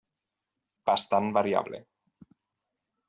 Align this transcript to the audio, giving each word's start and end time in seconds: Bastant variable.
Bastant 0.89 1.29
variable. 1.37 1.83